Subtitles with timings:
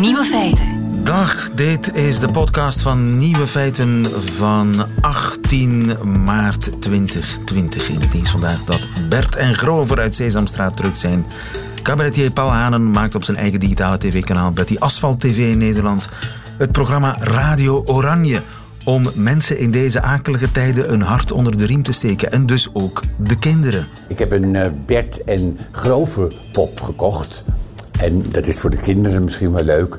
[0.00, 1.04] Nieuwe feiten.
[1.04, 7.88] Dag, dit is de podcast van Nieuwe Feiten van 18 maart 2020.
[7.88, 11.26] In het nieuws vandaag dat Bert en Grover uit Sesamstraat terug zijn.
[11.82, 16.08] Cabaretier Paul Hanen maakt op zijn eigen digitale tv-kanaal Betty Asphalt TV in Nederland
[16.58, 18.42] het programma Radio Oranje
[18.84, 22.32] om mensen in deze akelige tijden een hart onder de riem te steken.
[22.32, 23.86] En dus ook de kinderen.
[24.08, 27.44] Ik heb een uh, Bert en Grover pop gekocht.
[27.98, 29.98] En dat is voor de kinderen misschien wel leuk.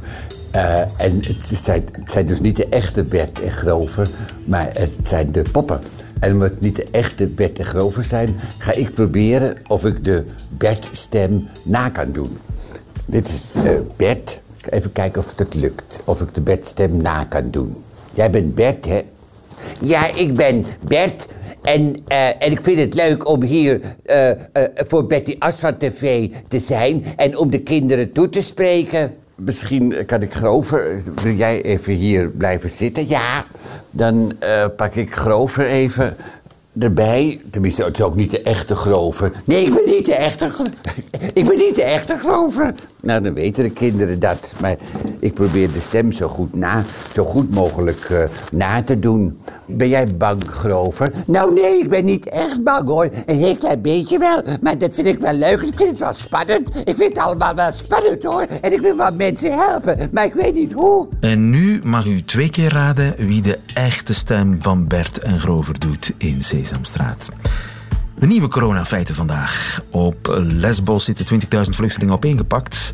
[0.55, 4.09] Uh, en het zijn, het zijn, dus niet de echte Bert en Grover,
[4.45, 5.81] maar het zijn de poppen.
[6.19, 10.03] En omdat het niet de echte Bert en Grover zijn, ga ik proberen of ik
[10.03, 12.38] de Bert-stem na kan doen.
[13.05, 14.39] Dit is uh, Bert.
[14.69, 16.02] Even kijken of het lukt.
[16.05, 17.75] Of ik de Bert-stem na kan doen.
[18.13, 19.02] Jij bent Bert, hè?
[19.79, 21.27] Ja, ik ben Bert.
[21.67, 24.34] En, uh, en ik vind het leuk om hier uh, uh,
[24.73, 29.16] voor Betty Asphalt TV te zijn en om de kinderen toe te spreken.
[29.36, 31.02] Misschien kan ik Grover.
[31.23, 33.08] Wil jij even hier blijven zitten?
[33.08, 33.45] Ja.
[33.91, 34.33] Dan
[34.75, 36.16] pak ik Grover even
[36.80, 37.41] erbij.
[37.52, 39.31] Tenminste, het is ook niet de echte Grover.
[39.44, 40.52] Nee, ik ben niet de echte
[41.34, 42.73] Ik ben niet de echte Grover.
[43.08, 44.53] Nou, dan weten de kinderen dat.
[44.61, 44.75] Maar
[45.19, 49.39] ik probeer de stem zo goed, na, zo goed mogelijk uh, na te doen.
[49.67, 51.11] Ben jij bang, Grover?
[51.28, 53.09] Nou, nee, ik ben niet echt bang, hoor.
[53.25, 54.41] Een heel klein beetje wel.
[54.61, 55.61] Maar dat vind ik wel leuk.
[55.61, 56.72] Ik vind het wel spannend.
[56.83, 58.45] Ik vind het allemaal wel spannend, hoor.
[58.61, 60.09] En ik wil wel mensen helpen.
[60.11, 61.08] Maar ik weet niet hoe.
[61.19, 65.80] En nu mag u twee keer raden wie de echte stem van Bert en Grover
[65.80, 67.30] doet in Sesamstraat.
[68.19, 69.81] De nieuwe coronafeiten vandaag.
[69.91, 72.93] Op Lesbos zitten 20.000 vluchtelingen opeengepakt.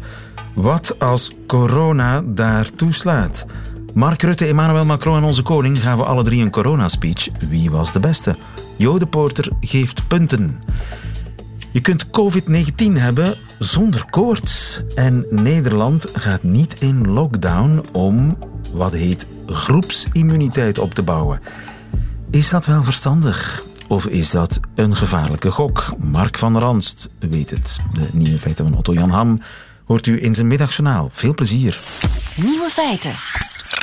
[0.53, 3.45] Wat als corona daar toeslaat?
[3.93, 7.29] Mark Rutte, Emmanuel Macron en onze koning gaven alle drie een coronaspeech.
[7.49, 8.35] Wie was de beste?
[8.77, 10.61] Jode Porter geeft punten.
[11.71, 14.81] Je kunt COVID-19 hebben zonder koorts.
[14.95, 18.37] En Nederland gaat niet in lockdown om
[18.73, 21.39] wat heet groepsimmuniteit op te bouwen.
[22.29, 23.63] Is dat wel verstandig?
[23.93, 25.85] Of is dat een gevaarlijke gok?
[25.97, 27.79] Mark van Ranst weet het.
[27.93, 29.39] De nieuwe feiten van Otto Jan Ham
[29.85, 31.09] hoort u in zijn middagjournaal.
[31.11, 31.79] Veel plezier.
[32.35, 33.15] Nieuwe feiten.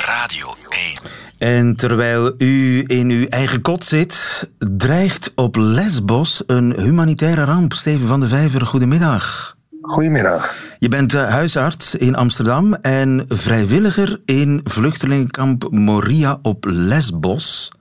[0.05, 0.97] Radio 1.
[1.37, 7.73] En terwijl u in uw eigen kot zit, dreigt op Lesbos een humanitaire ramp.
[7.73, 9.55] Steven van de Vijver, goedemiddag.
[9.81, 10.55] Goedemiddag.
[10.79, 17.71] Je bent eh, huisarts in Amsterdam en vrijwilliger in vluchtelingenkamp Moria op Lesbos.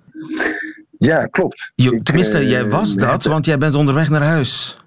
[1.07, 1.73] Ja, klopt.
[1.75, 4.79] Je, tenminste, uh, jij was dat, want jij bent onderweg naar huis.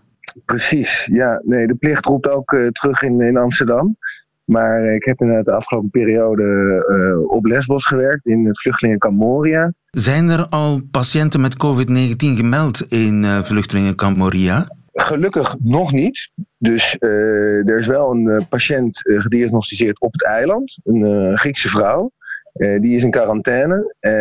[0.46, 1.42] Precies, ja.
[1.44, 3.98] Nee, de plicht roept ook uh, terug in, in Amsterdam.
[4.44, 6.44] Maar ik heb inderdaad de afgelopen periode
[6.90, 9.74] uh, op Lesbos gewerkt, in het vluchtelingenkamp Moria.
[9.90, 14.68] Zijn er al patiënten met COVID-19 gemeld in vluchtelingenkamp Moria?
[14.94, 16.32] Gelukkig nog niet.
[16.58, 22.12] Dus er is wel een patiënt gediagnosticeerd op het eiland, een Griekse vrouw.
[22.54, 23.96] Uh, die is in quarantaine.
[24.02, 24.12] Uh,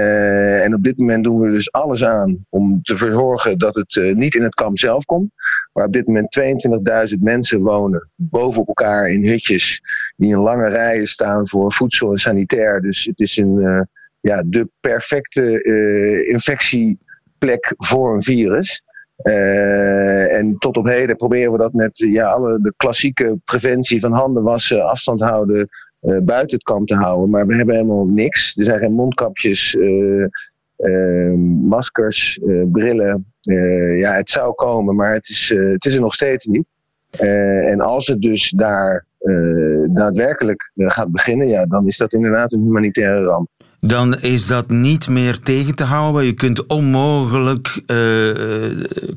[0.63, 4.15] en op dit moment doen we dus alles aan om te verzorgen dat het uh,
[4.15, 5.31] niet in het kamp zelf komt.
[5.73, 6.39] Waar op dit moment
[7.15, 9.83] 22.000 mensen wonen boven elkaar in hutjes
[10.17, 12.81] die in lange rijen staan voor voedsel en sanitair.
[12.81, 13.87] Dus het is een,
[14.21, 15.63] ja, de perfecte
[16.29, 18.83] infectieplek voor een virus.
[19.17, 24.43] En tot op heden proberen we dat met ja, alle de klassieke preventie van handen
[24.43, 25.69] wassen, afstand houden,
[26.01, 27.31] buiten het kamp te houden.
[27.31, 28.57] Maar we hebben helemaal niks.
[28.57, 29.77] Er zijn geen mondkapjes,
[31.69, 32.41] maskers,
[32.73, 33.27] brillen.
[33.97, 36.67] ja, het zou komen, maar het is, het is er nog steeds niet.
[37.19, 39.07] en als het dus daar
[39.89, 43.49] daadwerkelijk gaat beginnen, ja, dan is dat inderdaad een humanitaire ramp
[43.87, 46.25] dan is dat niet meer tegen te houden.
[46.25, 47.83] Je kunt onmogelijk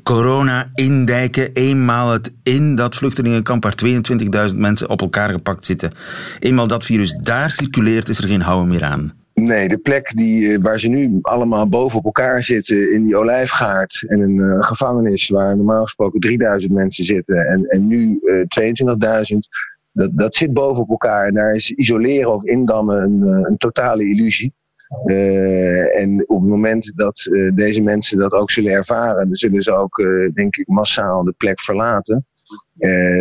[0.04, 3.75] corona indijken eenmaal het in dat vluchtelingenkamp waar
[4.52, 5.92] 22.000 mensen op elkaar gepakt zitten.
[6.40, 9.25] Eenmaal dat virus daar circuleert, is er geen houden meer aan.
[9.41, 14.06] Nee, de plek die, waar ze nu allemaal boven op elkaar zitten in die olijfgaard
[14.07, 18.45] en een uh, gevangenis waar normaal gesproken 3000 mensen zitten en, en nu uh,
[19.33, 19.38] 22.000,
[19.92, 24.04] dat, dat zit boven op elkaar en daar is isoleren of indammen een, een totale
[24.04, 24.54] illusie.
[25.95, 29.95] En op het moment dat deze mensen dat ook zullen ervaren, zullen ze ook,
[30.33, 32.25] denk ik, massaal de plek verlaten.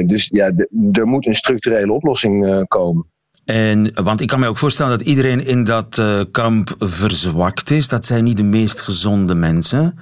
[0.06, 0.52] dus ja,
[0.92, 3.12] er moet een structurele oplossing komen.
[3.44, 7.88] En, want ik kan me ook voorstellen dat iedereen in dat kamp verzwakt is.
[7.88, 9.98] Dat zijn niet de meest gezonde mensen.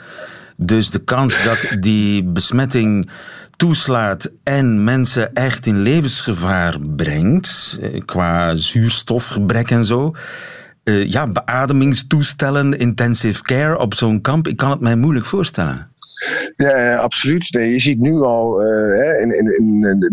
[0.56, 3.10] Dus de kans dat die besmetting
[3.56, 10.14] toeslaat en mensen echt in levensgevaar brengt, qua zuurstofgebrek en zo,
[10.84, 14.48] uh, ja, beademingstoestellen, intensive care op zo'n kamp.
[14.48, 15.91] Ik kan het mij moeilijk voorstellen.
[16.56, 17.52] Ja, absoluut.
[17.52, 20.10] Nee, je ziet nu al uh, in, in, in, de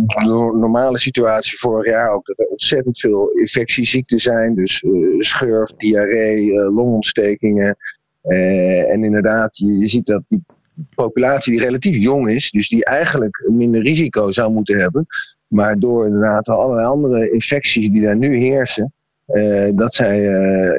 [0.59, 4.55] normale situatie vorig jaar ook dat er ontzettend veel infectieziekten zijn.
[4.55, 7.77] Dus uh, schurf, diarree, uh, longontstekingen.
[8.21, 10.43] en inderdaad, je, je ziet dat die
[10.95, 15.05] populatie die relatief jong is, dus die eigenlijk minder risico zou moeten hebben.
[15.47, 18.93] Maar door inderdaad allerlei andere infecties die daar nu heersen,
[19.75, 20.23] dat zij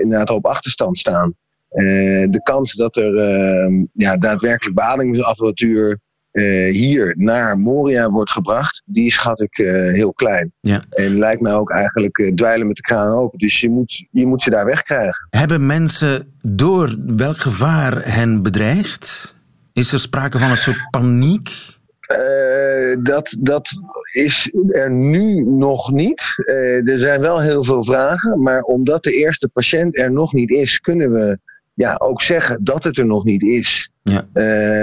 [0.01, 1.35] inderdaad op achterstand staan.
[1.71, 1.85] Eh,
[2.31, 5.99] de kans dat er ehm, ja, daadwerkelijk beademingsapparatuur
[6.33, 10.53] uh, hier naar Moria wordt gebracht, die schat ik uh, heel klein.
[10.61, 10.83] Ja.
[10.91, 13.39] En lijkt mij ook eigenlijk uh, dweilen met de kraan open.
[13.39, 15.29] Dus je moet, je moet ze daar wegkrijgen.
[15.31, 19.35] Hebben mensen door welk gevaar hen bedreigt?
[19.73, 21.79] Is er sprake van een soort paniek?
[23.03, 23.69] dat, dat
[24.13, 26.23] is er nu nog niet.
[26.85, 30.81] er zijn wel heel veel vragen, maar omdat de eerste patiënt er nog niet is,
[30.81, 31.39] kunnen we
[31.81, 33.91] ja, ook zeggen dat het er nog niet is.
[34.03, 34.25] Ja.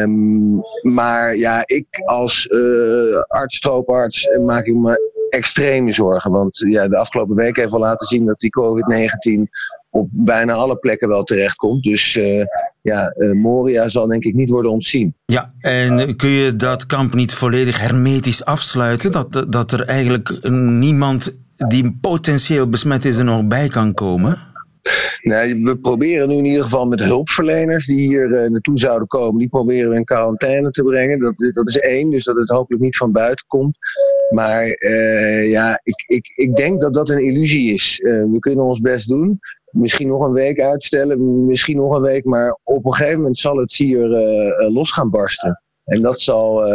[0.01, 6.31] Um, maar ja, ik als uh, arts, strooparts, maak ik me extreme zorgen.
[6.31, 9.49] Want ja, de afgelopen week heeft wel laten zien dat die COVID-19
[9.89, 11.83] op bijna alle plekken wel terechtkomt.
[11.83, 12.45] Dus uh,
[12.81, 15.15] ja, uh, Moria zal denk ik niet worden ontzien.
[15.25, 19.11] Ja, en kun je dat kamp niet volledig hermetisch afsluiten?
[19.11, 24.55] Dat, dat er eigenlijk niemand die potentieel besmet is er nog bij kan komen?
[25.21, 29.39] Nee, we proberen nu in ieder geval met hulpverleners die hier uh, naartoe zouden komen,
[29.39, 31.19] die proberen we in quarantaine te brengen.
[31.19, 33.77] Dat, dat is één, dus dat het hopelijk niet van buiten komt.
[34.29, 37.99] Maar uh, ja, ik, ik, ik denk dat dat een illusie is.
[37.99, 39.39] Uh, we kunnen ons best doen.
[39.71, 43.57] Misschien nog een week uitstellen, misschien nog een week, maar op een gegeven moment zal
[43.57, 44.07] het hier
[44.69, 45.61] los gaan barsten.
[45.85, 46.67] En dat zal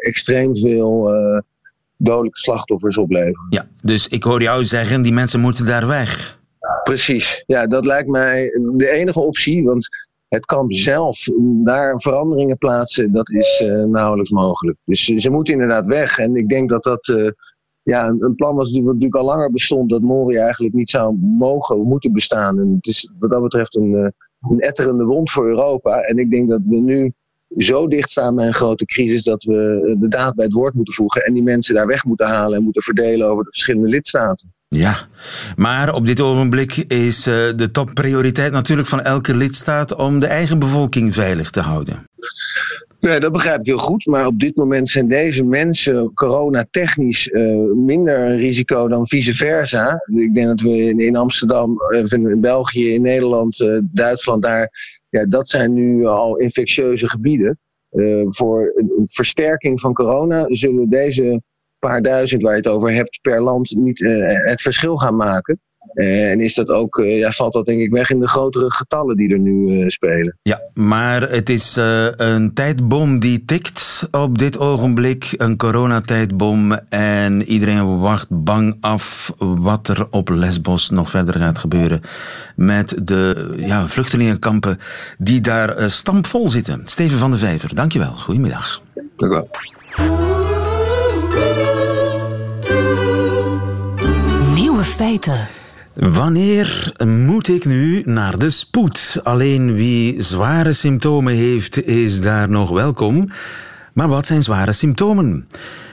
[0.00, 1.10] extreem veel
[1.96, 3.46] dodelijke slachtoffers opleveren.
[3.50, 6.35] Ja, dus ik hoor jou zeggen, die mensen moeten daar weg.
[6.86, 9.64] Precies, ja, dat lijkt mij de enige optie.
[9.64, 9.88] Want
[10.28, 11.26] het kamp zelf,
[11.64, 14.78] daar veranderingen plaatsen, dat is uh, nauwelijks mogelijk.
[14.84, 16.18] Dus ze moeten inderdaad weg.
[16.18, 17.30] En ik denk dat dat uh,
[17.82, 21.80] ja, een, plan was die natuurlijk al langer bestond, dat Moria eigenlijk niet zou mogen,
[21.80, 22.58] moeten bestaan.
[22.58, 24.08] En het is wat dat betreft een, uh,
[24.50, 26.00] een etterende wond voor Europa.
[26.00, 27.12] En ik denk dat we nu
[27.56, 30.94] zo dicht staan bij een grote crisis dat we de daad bij het woord moeten
[30.94, 34.54] voegen en die mensen daar weg moeten halen en moeten verdelen over de verschillende lidstaten.
[34.68, 34.94] Ja,
[35.56, 40.58] maar op dit ogenblik is uh, de topprioriteit natuurlijk van elke lidstaat om de eigen
[40.58, 42.04] bevolking veilig te houden.
[43.00, 44.06] Nee, dat begrijp ik heel goed.
[44.06, 50.02] Maar op dit moment zijn deze mensen coronatechnisch uh, minder een risico dan vice versa.
[50.14, 51.78] Ik denk dat we in, Amsterdam,
[52.10, 54.70] in België, in Nederland, uh, Duitsland, daar,
[55.08, 57.58] ja, dat zijn nu al infectieuze gebieden.
[58.28, 61.42] voor een versterking van corona zullen deze
[61.78, 65.60] paar duizend waar je het over hebt per land niet uh, het verschil gaan maken.
[65.94, 68.72] Uh, en is dat ook, uh, ja, valt dat denk ik weg in de grotere
[68.72, 70.38] getallen die er nu spelen.
[70.42, 71.76] Ja, maar het is
[72.16, 75.34] een tijdbom die tikt op dit ogenblik.
[75.36, 76.72] Een coronatijdbom.
[76.88, 82.00] En iedereen wacht bang af wat er op Lesbos nog verder gaat gebeuren.
[82.56, 84.78] Met de ja, vluchtelingenkampen
[85.18, 86.82] die daar stampvol zitten.
[86.84, 88.12] Steven van de Vijver, dankjewel.
[88.12, 88.82] Goedemiddag.
[89.16, 89.34] Dank u
[89.96, 90.45] wel.
[94.96, 95.46] Feiten.
[95.92, 99.20] Wanneer moet ik nu naar de spoed?
[99.22, 103.30] Alleen wie zware symptomen heeft, is daar nog welkom.
[103.92, 105.48] Maar wat zijn zware symptomen?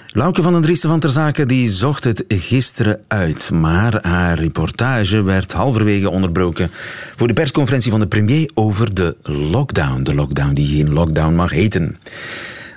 [0.08, 3.52] Lauke van den Driessen van Ter Zaken die zocht het gisteren uit.
[3.52, 6.72] Maar haar reportage werd halverwege onderbroken
[7.16, 10.04] voor de persconferentie van de premier over de lockdown.
[10.04, 11.98] De lockdown die geen lockdown mag heten.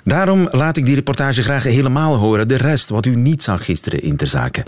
[0.07, 2.47] Daarom laat ik die reportage graag helemaal horen.
[2.47, 4.65] De rest wat u niet zag gisteren in ter zake.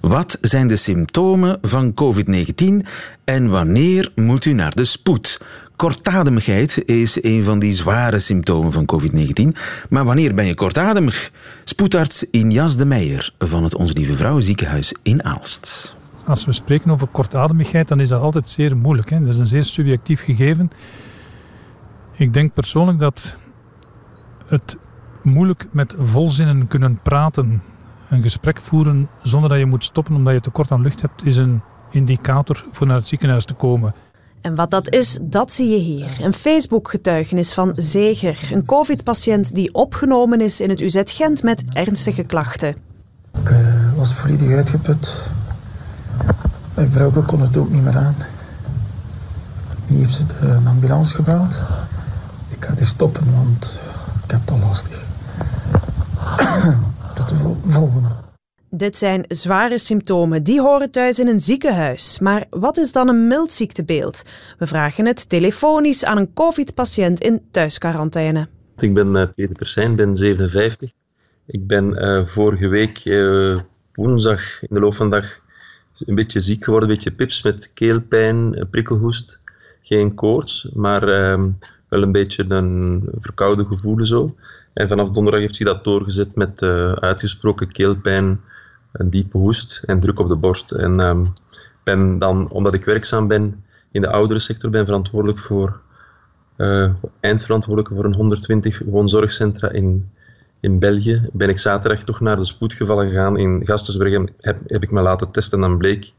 [0.00, 2.86] Wat zijn de symptomen van COVID-19
[3.24, 5.40] en wanneer moet u naar de spoed?
[5.76, 9.58] Kortademigheid is een van die zware symptomen van COVID-19.
[9.88, 11.30] Maar wanneer ben je kortademig?
[11.64, 15.94] Spoedarts Injas de Meijer van het Onze Lieve Vrouwen ziekenhuis in Aalst.
[16.26, 19.10] Als we spreken over kortademigheid, dan is dat altijd zeer moeilijk.
[19.10, 19.20] Hè?
[19.20, 20.70] Dat is een zeer subjectief gegeven.
[22.16, 23.36] Ik denk persoonlijk dat
[24.52, 24.76] het
[25.22, 27.62] moeilijk met volzinnen kunnen praten.
[28.08, 31.36] Een gesprek voeren zonder dat je moet stoppen omdat je tekort aan lucht hebt, is
[31.36, 33.94] een indicator voor naar het ziekenhuis te komen.
[34.40, 36.18] En wat dat is, dat zie je hier.
[36.20, 42.22] Een Facebook-getuigenis van Zeger, een COVID-patiënt die opgenomen is in het UZ Gent met ernstige
[42.22, 42.76] klachten.
[43.42, 43.56] Ik uh,
[43.96, 45.28] was volledig uitgeput.
[46.74, 48.14] Mijn vrouw kon het ook niet meer aan.
[49.86, 51.58] Nu heeft ze de ambulance gebeld.
[52.48, 53.78] Ik ga die stoppen, want
[54.32, 55.04] ik heb het al lastig.
[57.14, 57.34] Tot de
[57.66, 58.08] volgende.
[58.70, 60.42] Dit zijn zware symptomen.
[60.42, 62.18] Die horen thuis in een ziekenhuis.
[62.18, 64.22] Maar wat is dan een mild ziektebeeld?
[64.58, 68.48] We vragen het telefonisch aan een COVID-patiënt in thuisquarantaine.
[68.76, 70.90] Ik ben Peter Persijn, ben 57.
[71.46, 73.02] Ik ben vorige week
[73.92, 75.40] woensdag in de loop van de dag
[76.06, 79.40] een beetje ziek geworden, een beetje pips met keelpijn, prikkelhoest.
[79.80, 81.50] Geen koorts, maar ehm,
[81.92, 84.34] wel een beetje een verkoude gevoel zo.
[84.72, 88.40] En vanaf donderdag heeft hij dat doorgezet met uh, uitgesproken keelpijn,
[88.92, 90.70] een diepe hoest en druk op de borst.
[90.70, 91.32] En um,
[91.84, 95.80] ben dan, omdat ik werkzaam ben in de ouderensector, ben verantwoordelijk voor,
[96.56, 100.10] uh, eindverantwoordelijk voor een 120 woonzorgcentra in,
[100.60, 101.28] in België.
[101.32, 105.02] Ben ik zaterdag toch naar de spoedgevallen gegaan in Gastensberg en heb, heb ik me
[105.02, 106.12] laten testen en dan bleek,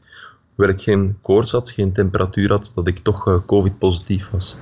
[0.55, 4.57] hoewel ik geen koorts had, geen temperatuur had, dat ik toch uh, covid-positief was.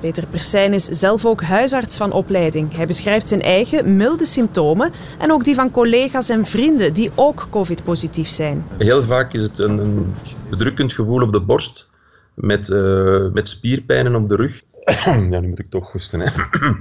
[0.00, 2.76] Peter Persijn is zelf ook huisarts van opleiding.
[2.76, 7.46] Hij beschrijft zijn eigen milde symptomen en ook die van collega's en vrienden die ook
[7.50, 8.64] covid-positief zijn.
[8.78, 10.14] Heel vaak is het een,
[10.50, 11.88] bedrukkend gevoel op de borst
[12.34, 14.62] met, uh, met spierpijnen op de rug.
[15.30, 16.20] ja, nu moet ik toch hoesten.
[16.20, 16.30] Hè.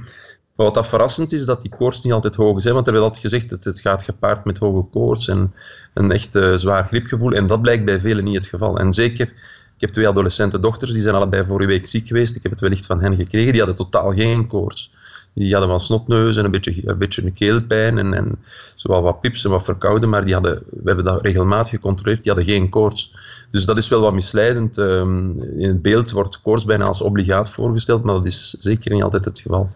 [0.55, 2.63] Wat dat verrassend is, dat die koorts niet altijd hoog is.
[2.63, 2.73] Hè?
[2.73, 5.53] Want er werd altijd gezegd dat het gaat gepaard met hoge koorts en
[5.93, 7.31] een echt uh, zwaar griepgevoel.
[7.31, 8.77] En dat blijkt bij velen niet het geval.
[8.77, 9.33] En zeker
[9.75, 12.35] ik heb twee adolescente dochters, die zijn allebei vorige week ziek geweest.
[12.35, 13.51] Ik heb het wellicht van hen gekregen.
[13.51, 14.93] Die hadden totaal geen koorts.
[15.33, 18.39] Die hadden wel snotneus en een beetje, een beetje een keelpijn en, en
[18.75, 22.31] zowel wat pips en wat verkouden, maar die hadden, we hebben dat regelmatig gecontroleerd, die
[22.33, 23.15] hadden geen koorts.
[23.51, 24.77] Dus dat is wel wat misleidend.
[24.77, 29.03] Ehm, in het beeld wordt koorts bijna als obligaat voorgesteld, maar dat is zeker niet
[29.03, 29.69] altijd het geval.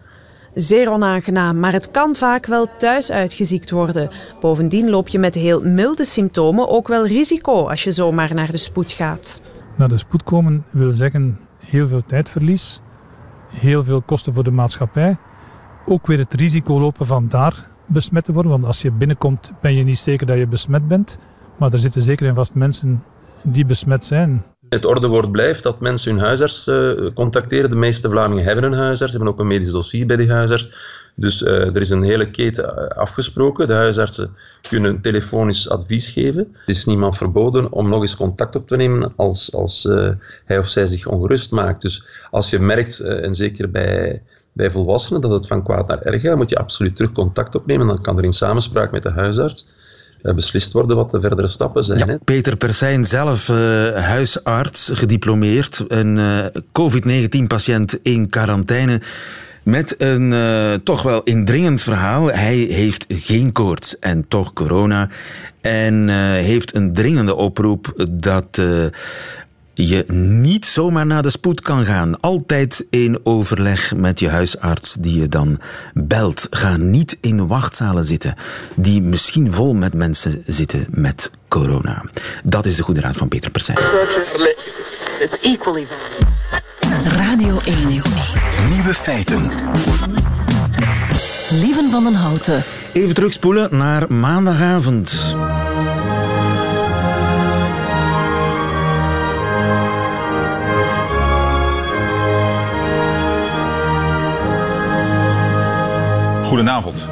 [0.54, 4.10] Zeer onaangenaam, maar het kan vaak wel thuis uitgeziekt worden.
[4.40, 8.56] Bovendien loop je met heel milde symptomen ook wel risico als je zomaar naar de
[8.56, 9.40] spoed gaat.
[9.80, 12.80] Naar de spoed komen wil zeggen heel veel tijdverlies,
[13.48, 15.16] heel veel kosten voor de maatschappij.
[15.86, 18.52] Ook weer het risico lopen van daar besmet te worden.
[18.52, 21.18] Want als je binnenkomt ben je niet zeker dat je besmet bent.
[21.58, 23.04] Maar er zitten zeker en vast mensen
[23.42, 24.42] die besmet zijn.
[24.70, 27.70] Het ordewoord blijft dat mensen hun huisarts uh, contacteren.
[27.70, 30.70] De meeste Vlamingen hebben een huisarts, hebben ook een medisch dossier bij die huisarts.
[31.14, 33.66] Dus uh, er is een hele keten eh, afgesproken.
[33.66, 34.36] De huisartsen
[34.68, 36.48] kunnen telefonisch advies geven.
[36.52, 39.88] Het is niemand verboden om nog eens contact op te nemen als, als
[40.44, 41.82] hij of zij zich ongerust maakt.
[41.82, 44.22] Dus als je merkt, en zeker bij,
[44.52, 47.86] bij volwassenen, dat het van kwaad naar erg gaat, moet je absoluut terug contact opnemen.
[47.86, 49.66] Dan kan er in samenspraak met de huisarts
[50.22, 51.98] beslist worden wat de verdere stappen zijn.
[51.98, 53.56] Ja, Peter Persijn, zelf uh,
[53.96, 59.00] huisarts, gediplomeerd, een uh, COVID-19-patiënt in quarantaine.
[59.62, 62.26] Met een uh, toch wel indringend verhaal.
[62.26, 65.08] Hij heeft geen koorts en toch corona.
[65.60, 68.60] En heeft een dringende oproep dat
[69.88, 72.20] je niet zomaar naar de spoed kan gaan.
[72.20, 75.60] Altijd in overleg met je huisarts die je dan
[75.94, 76.46] belt.
[76.50, 78.34] Ga niet in wachtzalen zitten
[78.76, 82.04] die misschien vol met mensen zitten met corona.
[82.44, 83.78] Dat is de goede raad van Peter Persijn.
[87.04, 87.76] Radio 1.
[88.70, 89.50] Nieuwe feiten.
[91.50, 92.64] Lieven van den Houten.
[92.92, 95.36] Even terugspoelen naar maandagavond.
[106.50, 107.08] Goedenavond.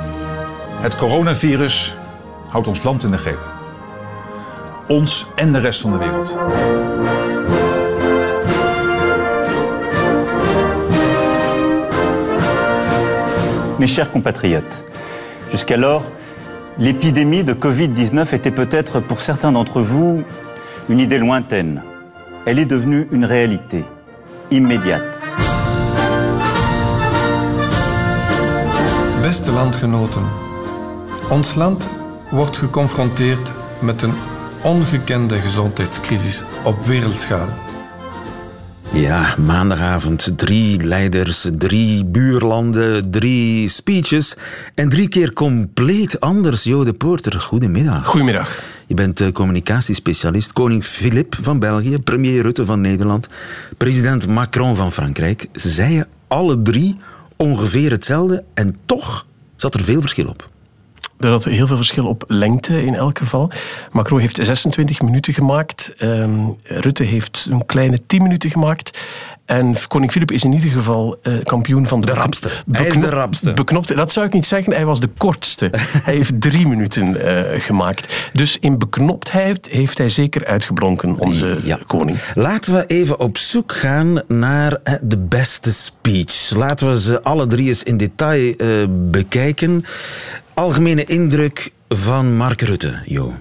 [0.81, 1.95] Het coronavirus
[2.49, 3.39] houdt ons land in de greep.
[4.87, 6.39] Ons en de rest van de wereld.
[13.79, 14.83] Mes chers compatriotes,
[15.51, 16.03] jusqu'alors,
[16.79, 20.25] l'épidémie de Covid-19 était peut-être pour certains d'entre vous
[20.89, 21.83] une idée lointaine.
[22.45, 23.85] Elle est devenue une réalité,
[24.51, 25.28] immédiate.
[29.29, 30.23] Beste landgenoten,
[31.31, 31.91] ons land
[32.31, 34.13] wordt geconfronteerd met een
[34.63, 37.49] ongekende gezondheidscrisis op wereldschaal.
[38.93, 44.37] Ja, maandagavond drie leiders, drie buurlanden, drie speeches
[44.75, 46.65] en drie keer compleet anders.
[46.65, 48.07] Jo de Poorter, goedemiddag.
[48.07, 48.63] Goedemiddag.
[48.87, 50.53] Je bent communicatiespecialist.
[50.53, 53.27] Koning Filip van België, premier Rutte van Nederland,
[53.77, 55.47] president Macron van Frankrijk.
[55.55, 56.97] Ze zeiden alle drie
[57.39, 59.27] ongeveer hetzelfde en toch
[59.57, 60.49] zat er veel verschil op.
[61.19, 63.51] Er zat heel veel verschil op lengte in elk geval.
[63.91, 65.93] Macron heeft 26 minuten gemaakt.
[66.03, 68.99] Um, Rutte heeft een kleine 10 minuten gemaakt.
[69.49, 72.07] En koning Filip is in ieder geval uh, kampioen van de...
[72.07, 72.51] De rapste.
[72.73, 73.53] Hij is de rapste.
[73.53, 74.73] Beknopte, dat zou ik niet zeggen.
[74.73, 75.71] Hij was de kortste.
[76.07, 78.31] hij heeft drie minuten uh, gemaakt.
[78.33, 81.79] Dus in beknoptheid heeft hij zeker uitgeblonken, onze ja.
[81.87, 82.19] koning.
[82.35, 86.51] Laten we even op zoek gaan naar de beste speech.
[86.57, 89.85] Laten we ze alle drie eens in detail uh, bekijken.
[90.55, 93.35] Algemene indruk van Mark Rutte, Jo.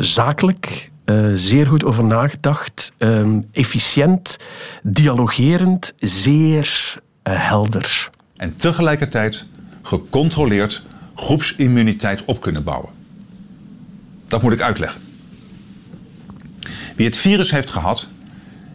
[0.00, 4.36] zakelijk, uh, zeer goed over nagedacht, uh, efficiënt,
[4.82, 6.94] dialogerend, zeer
[7.28, 8.10] uh, helder.
[8.36, 9.46] En tegelijkertijd
[9.82, 10.82] gecontroleerd
[11.14, 12.90] groepsimmuniteit op kunnen bouwen.
[14.28, 15.00] Dat moet ik uitleggen.
[16.96, 18.08] Wie het virus heeft gehad,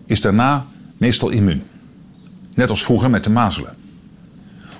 [0.05, 0.65] is daarna
[0.97, 1.63] meestal immuun.
[2.53, 3.75] Net als vroeger met de mazelen.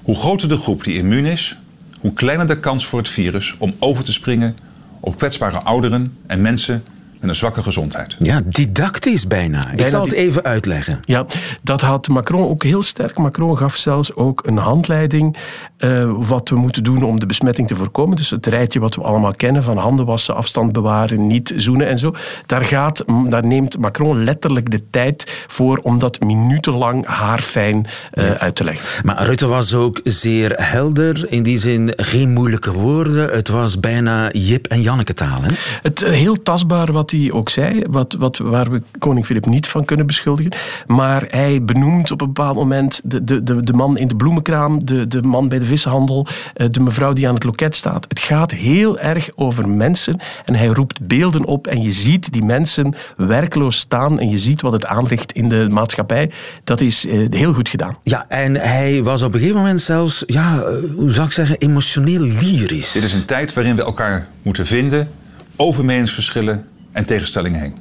[0.04, 1.58] Hoe groter de groep die immuun is,
[2.00, 4.58] hoe kleiner de kans voor het virus om over te springen
[5.00, 6.84] op kwetsbare ouderen en mensen
[7.20, 8.16] met een zwakke gezondheid.
[8.20, 9.72] Ja, didactisch bijna.
[9.76, 11.00] Ik zal het even uitleggen.
[11.02, 11.26] Ja,
[11.64, 13.18] dat had Macron ook heel sterk.
[13.18, 15.38] Macron gaf zelfs ook een handleiding
[15.78, 18.18] uh, wat we moeten doen om de besmetting te voorkomen.
[18.18, 21.98] Dus het rijtje wat we allemaal kennen van handen wassen, afstand bewaren, niet zoenen en
[21.98, 22.14] zo.
[22.46, 28.56] Daar, gaat, daar neemt Macron letterlijk de tijd voor om dat minutenlang haarfijn uh, uit
[28.56, 29.06] te leggen.
[29.06, 31.32] Maar Rutte was ook zeer helder.
[31.32, 33.30] In die zin geen moeilijke woorden.
[33.30, 35.42] Het was bijna Jip en Janneke taal.
[35.42, 35.52] Hè?
[35.82, 39.68] Het uh, heel tastbaar wat hij ook zei, wat, wat, waar we koning Filip niet
[39.68, 40.52] van kunnen beschuldigen.
[40.88, 44.86] Maar hij benoemt op een bepaald moment de, de, de, de man in de bloemenkraam,
[44.86, 48.06] de, de man bij de vishandel, eh, de mevrouw die aan het loket staat.
[48.10, 52.44] Het gaat heel erg over mensen en hij roept beelden op en je ziet die
[52.44, 56.32] mensen werkloos staan en je ziet wat het aanricht in de maatschappij.
[56.64, 57.98] Dat is eh, heel goed gedaan.
[58.04, 61.58] Ja, en hij was op een gegeven moment zelfs, ja, eh, hoe zou ik zeggen,
[61.58, 62.92] emotioneel lyrisch.
[62.92, 65.10] Dit is een tijd waarin we elkaar moeten vinden
[65.56, 66.66] over meningsverschillen
[66.98, 67.76] en tegenstellingen heen.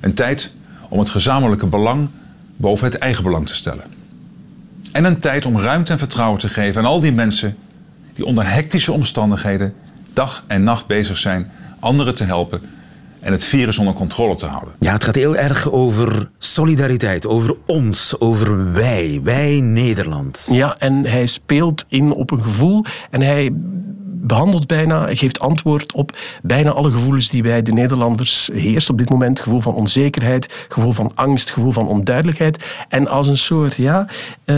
[0.00, 0.52] Een tijd
[0.88, 2.08] om het gezamenlijke belang
[2.56, 3.84] boven het eigen belang te stellen.
[4.92, 7.56] En een tijd om ruimte en vertrouwen te geven aan al die mensen
[8.14, 9.74] die onder hectische omstandigheden
[10.12, 12.60] dag en nacht bezig zijn anderen te helpen
[13.20, 14.74] en het virus onder controle te houden.
[14.80, 20.48] Ja, het gaat heel erg over solidariteit, over ons, over wij, wij Nederland.
[20.50, 23.52] Ja, en hij speelt in op een gevoel en hij
[24.26, 29.10] behandelt bijna, geeft antwoord op bijna alle gevoelens die bij de Nederlanders heerst op dit
[29.10, 29.40] moment.
[29.40, 32.64] Gevoel van onzekerheid, gevoel van angst, gevoel van onduidelijkheid.
[32.88, 34.06] En als een soort ja,
[34.44, 34.56] uh,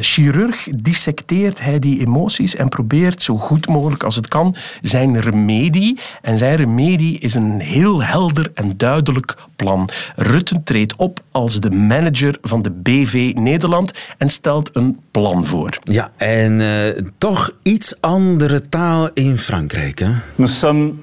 [0.00, 5.98] chirurg dissecteert hij die emoties en probeert zo goed mogelijk als het kan zijn remedie.
[6.22, 9.88] En zijn remedie is een heel helder en duidelijk plan.
[10.16, 15.78] Rutten treedt op als de manager van de BV Nederland en stelt een plan voor.
[15.82, 20.00] Ja, en uh, toch iets andere taal in Frankrijk.
[20.00, 20.10] Hè?
[20.38, 20.98] Nous sommes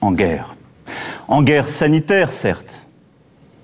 [0.00, 0.56] en guerre.
[1.26, 2.86] En guerre sanitaire, certes.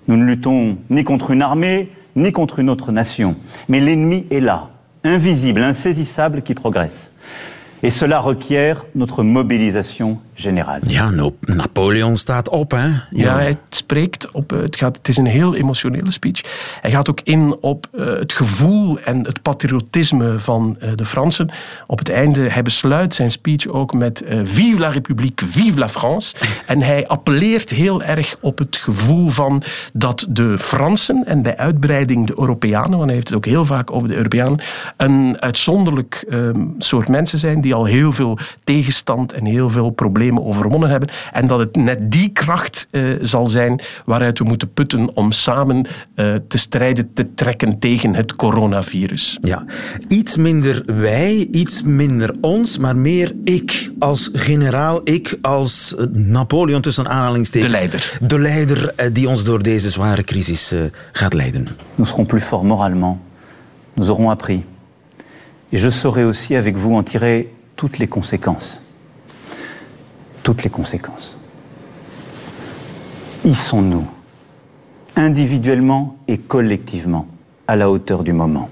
[0.07, 3.37] Nous ne luttons ni contre une armée, ni contre une autre nation.
[3.69, 4.71] Mais l'ennemi est là,
[5.03, 7.13] invisible, insaisissable, qui progresse.
[7.83, 10.81] Et cela requiert notre mobilisation générale.
[10.87, 12.87] Ja, Napoleon staat op, hè?
[12.87, 14.53] Ja, ja hij spreekt op...
[14.53, 16.41] Eh, het, gaat, het is een heel emotionele speech.
[16.81, 21.51] Hij gaat ook in op uh, het gevoel en het patriotisme van uh, de Fransen.
[21.87, 25.89] Op het einde, hij besluit zijn speech ook met uh, Vive la République, vive la
[25.89, 26.37] France.
[26.67, 32.27] en hij appelleert heel erg op het gevoel van dat de Fransen en bij uitbreiding
[32.27, 34.61] de Europeanen, want hij heeft het ook heel vaak over de Europeanen,
[34.97, 36.27] een uitzonderlijk
[36.79, 41.09] soort mensen zijn die al heel veel tegenstand en heel veel problemen overwonnen hebben.
[41.33, 45.77] En dat het net die kracht uh, zal zijn waaruit we moeten putten om samen
[45.77, 49.39] uh, te strijden te trekken tegen het coronavirus.
[49.41, 49.65] Ja,
[50.09, 56.81] iets minder wij, iets minder ons, maar meer ik als generaal, ik als eh, Napoleon
[56.81, 57.73] tussen aanhalingstekens.
[57.73, 58.19] De leider.
[58.21, 60.81] De leider die ons door deze zware crisis uh,
[61.13, 61.69] gaat leiden.
[61.95, 63.19] Nous serons plus forts moralement.
[63.95, 64.61] Nous aurons appris.
[65.71, 68.79] Et je saurai aussi avec vous en tirer toutes les conséquences.
[70.45, 71.37] Toutes les conséquences.
[73.45, 74.07] Y sont-nous,
[75.17, 77.27] individuellement et collectivement,
[77.67, 78.69] à la hauteur du moment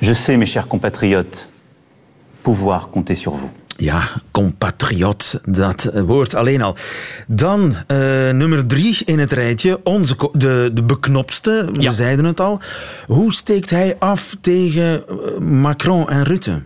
[0.00, 1.48] Je sais, mes chers compatriotes,
[2.42, 3.50] pouvoir compter sur vous.
[3.78, 6.76] Ja, compatriot, dat woord alleen al.
[7.26, 11.92] Dan uh, nummer drie in het rijtje, onze, de, de beknopste, we ja.
[11.92, 12.60] zeiden het al.
[13.06, 15.04] Hoe steekt hij af tegen
[15.60, 16.62] Macron en Rutte?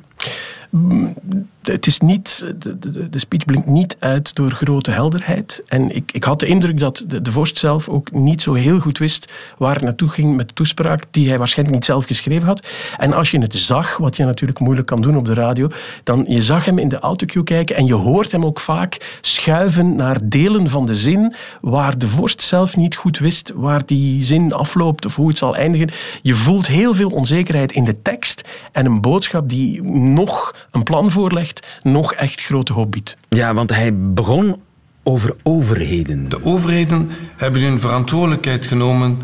[1.63, 5.63] Het is niet, de, de, de, speech blinkt niet uit door grote helderheid.
[5.67, 8.79] En ik, ik had de indruk dat de, de vorst zelf ook niet zo heel
[8.79, 12.47] goed wist waar het naartoe ging met de toespraak, die hij waarschijnlijk niet zelf geschreven
[12.47, 12.67] had.
[12.99, 15.69] En als je het zag, wat je natuurlijk moeilijk kan doen op de radio,
[16.05, 19.97] dan je zag hem in de autocue kijken en je hoort hem ook vaak schuiven
[19.97, 24.53] naar delen van de zin waar de vorst zelf niet goed wist waar die zin
[24.53, 25.91] afloopt of hoe het zal eindigen.
[26.23, 31.11] Je voelt heel veel onzekerheid in de tekst en een boodschap die nog een plan
[31.11, 31.50] voorlegt
[31.83, 33.17] nog echt grote hoop biedt.
[33.29, 34.57] Ja, want hij begon
[35.03, 36.29] over overheden.
[36.29, 39.19] De overheden hebben hun verantwoordelijkheid genomen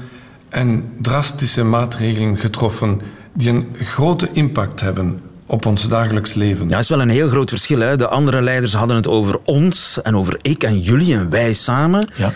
[0.49, 3.01] en drastische maatregelen getroffen
[3.33, 6.65] die een grote impact hebben op ons dagelijks leven.
[6.65, 7.79] Ja, dat is wel een heel groot verschil.
[7.79, 7.97] Hè?
[7.97, 12.09] De andere leiders hadden het over ons en over ik en jullie en wij samen.
[12.17, 12.35] Ja.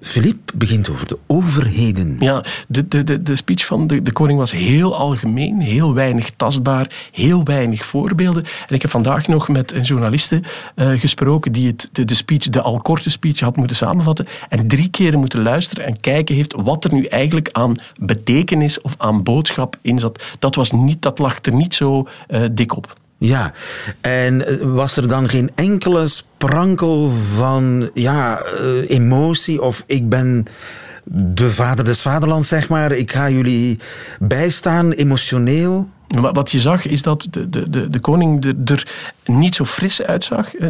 [0.00, 2.16] Philippe begint over de overheden.
[2.18, 6.30] Ja, de, de, de, de speech van de, de koning was heel algemeen, heel weinig
[6.36, 8.44] tastbaar, heel weinig voorbeelden.
[8.68, 10.42] En ik heb vandaag nog met een journaliste
[10.76, 14.68] uh, gesproken die het, de, de, speech, de al korte speech had moeten samenvatten en
[14.68, 19.22] drie keren moeten luisteren en kijken heeft wat er nu eigenlijk aan betekenis of aan
[19.22, 20.22] boodschap in zat.
[20.38, 22.98] Dat, was niet, dat lag er niet zo uh, dik op.
[23.18, 23.52] Ja,
[24.00, 26.08] en eh, was er dan geen enkele
[26.40, 30.44] sprankel van ja, eh, emotie of ik ben
[31.12, 32.92] de vader des vaderlands, zeg maar.
[32.92, 33.78] Ik ga jullie
[34.18, 35.88] bijstaan, emotioneel.
[36.10, 38.86] Wat je zag is dat de, de, de, koning er
[39.24, 40.54] niet zo fris uitzag.
[40.54, 40.66] Eh,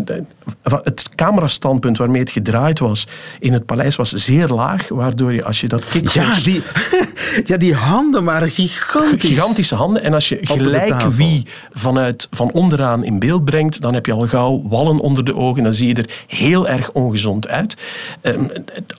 [0.62, 3.06] het camerastandpunt waarmee het gedraaid was
[3.38, 6.12] in het paleis was zeer laag, waardoor je als je dat kijkt.
[6.12, 6.62] Ja, die,
[7.44, 9.30] ja, die handen waren gigantisch.
[9.30, 10.02] Gigantische handen.
[10.02, 14.28] En als je gelijk wie vanuit van onderaan in beeld brengt, dan heb je al
[14.28, 15.62] gauw wallen onder de ogen.
[15.62, 17.76] Dan zie je er heel erg ongezond uit.
[18.20, 18.44] Ehm,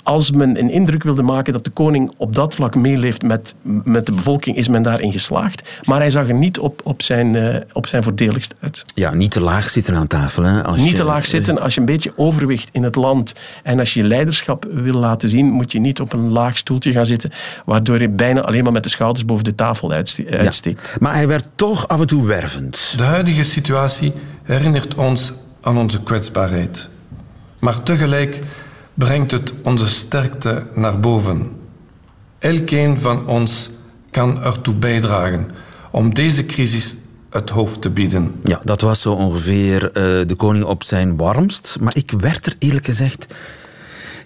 [0.04, 4.06] als men een indruk wilde maken dat de koning op dat vlak meeleeft met, met
[4.06, 5.70] de bevolking, is men daarin geslaagd.
[5.86, 8.86] Maar hij zag niet op, op, zijn, uh, op zijn voordeligst uit.
[8.96, 10.44] Ja, niet te laag zitten aan tafel.
[10.44, 10.64] Hè?
[10.64, 11.60] Als niet te laag zitten.
[11.60, 15.30] Als je een beetje overwicht in het land en als je je leiderschap wil laten
[15.30, 17.32] zien, moet je niet op een laag stoeltje gaan zitten,
[17.66, 20.88] waardoor je bijna alleen maar met de schouders boven de tafel uitsteekt.
[20.88, 22.94] Ja, maar hij werd toch af en toe wervend.
[22.98, 24.14] De huidige situatie
[24.44, 26.90] herinnert ons aan onze kwetsbaarheid.
[27.60, 28.40] Maar tegelijk
[28.94, 31.52] brengt het onze sterkte naar boven.
[32.40, 33.70] Elkeen van ons
[34.12, 35.52] kan ertoe bijdragen
[35.92, 36.96] om deze crisis
[37.30, 38.36] het hoofd te bieden.
[38.44, 39.94] Ja, dat was zo ongeveer uh,
[40.28, 41.78] de koning op zijn warmst.
[41.80, 43.34] Maar ik werd er eerlijk gezegd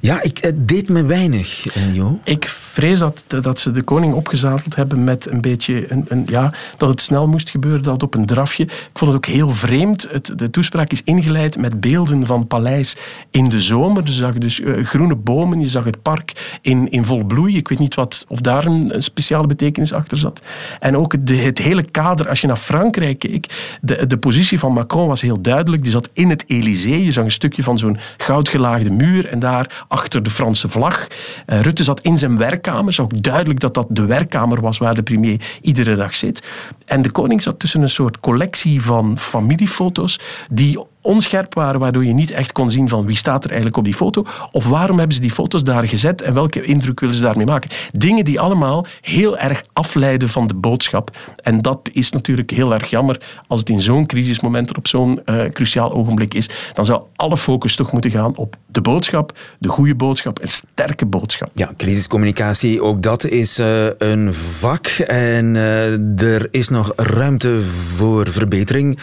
[0.05, 1.83] ja, ik, het deed me weinig, eh.
[2.23, 5.91] Ik vrees dat, dat ze de koning opgezadeld hebben met een beetje...
[5.91, 8.63] Een, een, ja, dat het snel moest gebeuren, dat op een drafje.
[8.63, 10.07] Ik vond het ook heel vreemd.
[10.11, 12.95] Het, de toespraak is ingeleid met beelden van paleis
[13.31, 14.05] in de zomer.
[14.05, 17.57] Je zag dus uh, groene bomen, je zag het park in, in vol bloei.
[17.57, 20.41] Ik weet niet wat, of daar een, speciale betekenis achter zat.
[20.79, 24.73] En ook de, het hele kader, als je naar Frankrijk keek, de, de positie van
[24.73, 25.83] Macron was heel duidelijk.
[25.83, 27.03] Die zat in het Élysée.
[27.03, 31.07] Je zag een stukje van zo'n goudgelaagde muur en daar achter de Franse vlag.
[31.47, 32.93] Uh, Rutte zat in zijn werkkamer.
[32.93, 36.43] Zag ook duidelijk dat dat de werkkamer was waar de premier iedere dag zit.
[36.85, 40.19] En de koning zat tussen een soort collectie van familiefoto's
[40.51, 43.83] die onscherp waren, waardoor je niet echt kon zien van wie staat er eigenlijk op
[43.83, 47.21] die foto, of waarom hebben ze die foto's daar gezet en welke indruk willen ze
[47.21, 47.69] daarmee maken.
[47.91, 51.17] Dingen die allemaal heel erg afleiden van de boodschap.
[51.43, 55.19] En dat is natuurlijk heel erg jammer als het in zo'n crisismoment er op zo'n
[55.25, 56.49] uh, cruciaal ogenblik is.
[56.73, 61.05] Dan zou alle focus toch moeten gaan op de boodschap, de goede boodschap, een sterke
[61.05, 61.49] boodschap.
[61.53, 68.31] Ja, crisiscommunicatie, ook dat is uh, een vak en uh, er is nog ruimte voor
[68.31, 68.99] verbetering.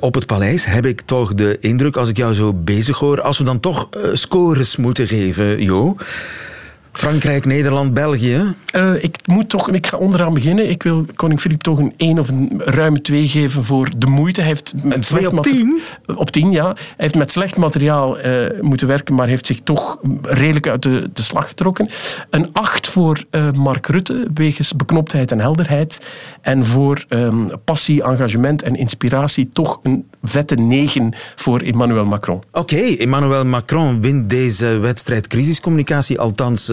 [0.00, 3.38] op het paleis heb ik toch de indruk, als ik jou zo bezig hoor, als
[3.38, 5.96] we dan toch uh, scores moeten geven, Jo.
[6.98, 8.54] Frankrijk, Nederland, België?
[8.76, 10.70] Uh, ik moet toch, ik ga onderaan beginnen.
[10.70, 14.40] Ik wil koning Filip toch een 1 of een ruime 2 geven voor de moeite.
[14.40, 15.80] Hij heeft met slecht op 10?
[16.16, 16.64] Op 10, ja.
[16.64, 21.10] Hij heeft met slecht materiaal uh, moeten werken, maar heeft zich toch redelijk uit de,
[21.12, 21.88] de slag getrokken.
[22.30, 26.00] Een 8 voor uh, Mark Rutte, wegens beknoptheid en helderheid.
[26.40, 32.36] En voor um, passie, engagement en inspiratie toch een vette 9 voor Emmanuel Macron.
[32.36, 36.72] Oké, okay, Emmanuel Macron wint deze wedstrijd crisiscommunicatie, althans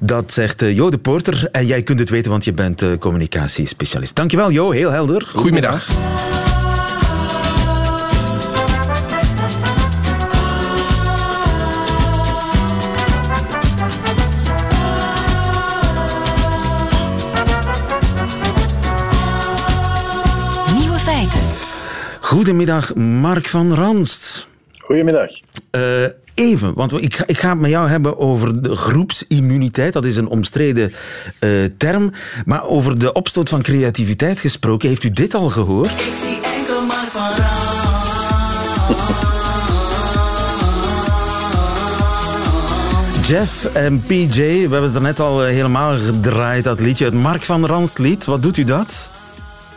[0.00, 1.48] dat zegt Jo de Porter.
[1.52, 4.14] En jij kunt het weten, want je bent communicatiespecialist.
[4.14, 5.30] Dankjewel Jo, heel helder.
[5.34, 5.88] Goedemiddag.
[20.78, 21.40] Nieuwe feiten.
[22.20, 24.46] Goedemiddag, Mark van Ranst.
[24.78, 25.30] Goedemiddag.
[25.76, 26.06] Uh,
[26.42, 29.92] Even, want ik ga, ik ga het met jou hebben over de groepsimmuniteit.
[29.92, 30.92] Dat is een omstreden
[31.40, 32.12] uh, term.
[32.44, 35.90] Maar over de opstoot van creativiteit gesproken, heeft u dit al gehoord?
[35.90, 37.30] Ik zie enkel maar van
[43.26, 47.04] Jeff en PJ, we hebben het er net al helemaal gedraaid, dat liedje.
[47.04, 48.24] Het Mark van Ranst lied.
[48.24, 49.10] Wat doet u dat?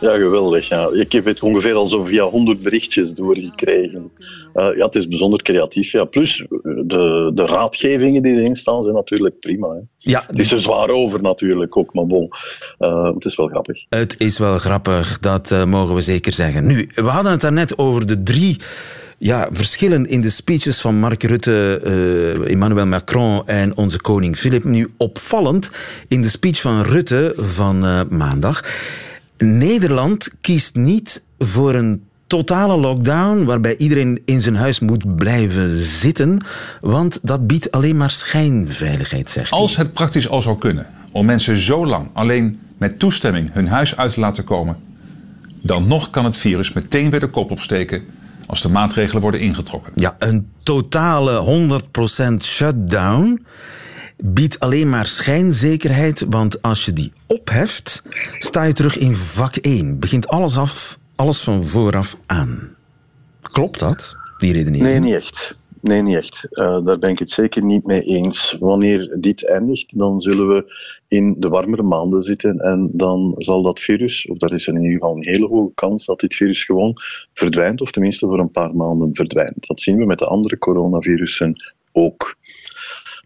[0.00, 0.68] Ja, geweldig.
[0.68, 0.88] Ja.
[0.92, 4.10] Ik heb het ongeveer al zo via honderd berichtjes doorgekregen.
[4.54, 5.92] Uh, ja, het is bijzonder creatief.
[5.92, 6.04] Ja.
[6.04, 9.68] Plus, de, de raadgevingen die erin staan zijn natuurlijk prima.
[9.68, 9.80] Hè.
[9.96, 10.24] Ja.
[10.26, 12.30] Het is er zwaar over natuurlijk ook, maar bon,
[12.78, 13.84] uh, het is wel grappig.
[13.88, 16.66] Het is wel grappig, dat uh, mogen we zeker zeggen.
[16.66, 18.60] Nu, we hadden het daarnet over de drie
[19.18, 24.64] ja, verschillen in de speeches van Mark Rutte, uh, Emmanuel Macron en onze koning Filip.
[24.64, 25.70] Nu opvallend
[26.08, 28.64] in de speech van Rutte van uh, maandag.
[29.38, 36.38] Nederland kiest niet voor een totale lockdown, waarbij iedereen in zijn huis moet blijven zitten,
[36.80, 39.58] want dat biedt alleen maar schijnveiligheid, zegt hij.
[39.58, 43.96] Als het praktisch al zou kunnen om mensen zo lang alleen met toestemming hun huis
[43.96, 44.76] uit te laten komen,
[45.62, 48.02] dan nog kan het virus meteen weer de kop opsteken
[48.46, 49.92] als de maatregelen worden ingetrokken.
[49.94, 51.80] Ja, een totale
[52.40, 53.46] 100% shutdown
[54.16, 58.02] biedt alleen maar schijnzekerheid, want als je die opheft,
[58.36, 59.98] sta je terug in vak 1.
[59.98, 62.74] Begint alles af, alles van vooraf aan.
[63.42, 64.88] Klopt dat, die redenering?
[64.88, 65.58] Nee, niet echt.
[65.80, 66.46] Nee, niet echt.
[66.50, 68.56] Uh, daar ben ik het zeker niet mee eens.
[68.60, 70.74] Wanneer dit eindigt, dan zullen we
[71.08, 74.92] in de warmere maanden zitten en dan zal dat virus, of dat is in ieder
[74.92, 76.96] geval een hele hoge kans dat dit virus gewoon
[77.32, 79.66] verdwijnt, of tenminste voor een paar maanden verdwijnt.
[79.66, 82.36] Dat zien we met de andere coronavirussen ook.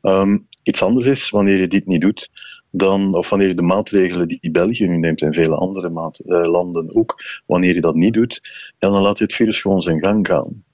[0.02, 2.30] Um, iets anders is, wanneer je dit niet doet,
[2.70, 6.46] dan, of wanneer je de maatregelen die België nu neemt en vele andere maat, uh,
[6.46, 8.40] landen ook, wanneer je dat niet doet,
[8.78, 10.64] ja, dan laat je het virus gewoon zijn gang gaan.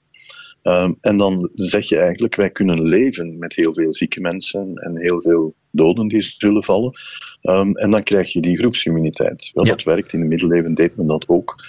[0.63, 4.97] Um, en dan zeg je eigenlijk, wij kunnen leven met heel veel zieke mensen en
[4.97, 6.97] heel veel doden die zullen vallen.
[7.41, 9.51] Um, en dan krijg je die groepsimmuniteit.
[9.53, 9.71] Wel, ja.
[9.71, 11.63] Dat werkt, in de middeleeuwen deed men dat ook.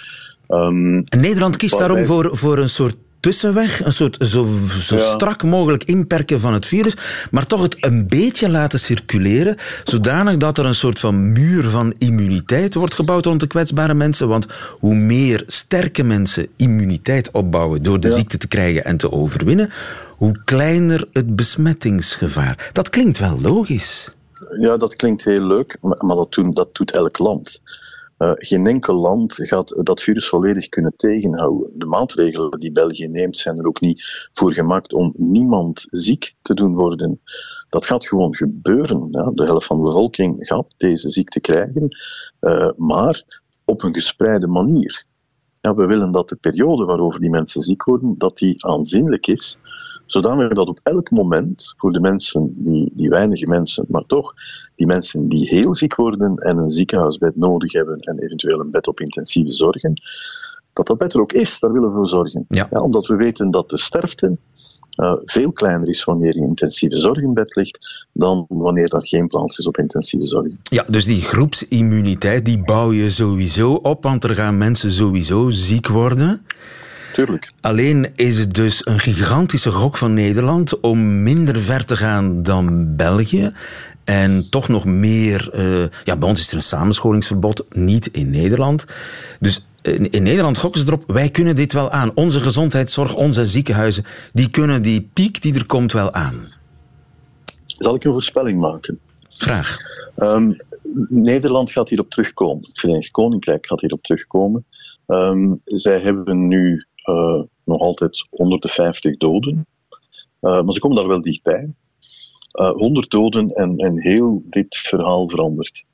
[0.47, 4.47] Um, Nederland kiest daarom voor, voor een soort tussenweg, een soort zo,
[4.81, 5.13] zo ja.
[5.13, 6.93] strak mogelijk inperken van het virus,
[7.31, 11.93] maar toch het een beetje laten circuleren, zodanig dat er een soort van muur van
[11.97, 14.27] immuniteit wordt gebouwd rond de kwetsbare mensen.
[14.27, 18.15] Want hoe meer sterke mensen immuniteit opbouwen door de ja.
[18.15, 19.69] ziekte te krijgen en te overwinnen,
[20.15, 22.69] hoe kleiner het besmettingsgevaar.
[22.73, 24.11] Dat klinkt wel logisch.
[24.59, 27.61] Ja, dat klinkt heel leuk, maar dat doet, dat doet elk land.
[28.19, 31.71] Uh, geen enkel land gaat dat virus volledig kunnen tegenhouden.
[31.73, 36.53] De maatregelen die België neemt zijn er ook niet voor gemaakt om niemand ziek te
[36.53, 37.21] doen worden.
[37.69, 39.11] Dat gaat gewoon gebeuren.
[39.11, 41.97] De helft van de bevolking gaat deze ziekte krijgen,
[42.41, 45.05] uh, maar op een gespreide manier.
[45.61, 49.57] Ja, we willen dat de periode waarover die mensen ziek worden, dat die aanzienlijk is,
[50.11, 54.33] zodanig dat op elk moment voor de mensen, die, die weinige mensen, maar toch,
[54.75, 58.87] die mensen die heel ziek worden en een ziekenhuisbed nodig hebben en eventueel een bed
[58.87, 59.93] op intensieve zorgen,
[60.73, 62.45] dat dat bed er ook is, daar willen we voor zorgen.
[62.49, 62.67] Ja.
[62.69, 64.37] Ja, omdat we weten dat de sterfte
[64.95, 69.07] uh, veel kleiner is wanneer je in intensieve zorg in bed ligt dan wanneer er
[69.07, 70.53] geen plaats is op intensieve zorg.
[70.63, 75.87] Ja, dus die groepsimmuniteit die bouw je sowieso op, want er gaan mensen sowieso ziek
[75.87, 76.41] worden.
[77.25, 77.51] Tuurlijk.
[77.61, 82.95] Alleen is het dus een gigantische gok van Nederland om minder ver te gaan dan
[82.95, 83.53] België.
[84.03, 85.49] En toch nog meer.
[85.55, 88.85] Uh, ja, bij ons is er een samenscholingsverbod, niet in Nederland.
[89.39, 92.11] Dus in, in Nederland gokken ze erop, wij kunnen dit wel aan.
[92.15, 96.53] Onze gezondheidszorg, onze ziekenhuizen, die kunnen die piek die er komt wel aan.
[97.65, 98.99] Zal ik een voorspelling maken?
[99.29, 99.77] Graag.
[100.17, 100.57] Um,
[101.07, 102.63] Nederland gaat hierop terugkomen.
[102.67, 104.65] Het Verenigd Koninkrijk gaat hierop terugkomen.
[105.07, 106.87] Um, zij hebben nu
[107.63, 109.67] nog altijd 150 doden.
[110.41, 111.73] Uh, maar ze komen daar wel dichtbij.
[112.53, 115.85] Uh, 100 doden en, en heel dit verhaal verandert.